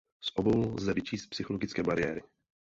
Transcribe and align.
Z 0.21 0.31
obou 0.35 0.73
lze 0.75 0.93
vyčíst 0.93 1.29
psychologické 1.29 1.83
bariéry. 1.83 2.21